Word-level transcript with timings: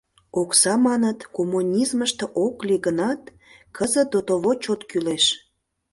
Окса, 0.41 0.73
маныт, 0.85 1.19
коммунизмыште 1.35 2.25
ок 2.45 2.55
лий 2.67 2.81
гынат, 2.85 3.21
кызыт 3.77 4.07
дотово 4.11 4.51
чот 4.63 4.81
кӱлеш. 4.89 5.25